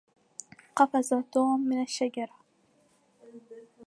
قفز 0.77 1.13
توم 1.31 1.59
من 1.69 1.81
الشجرة. 1.81 2.33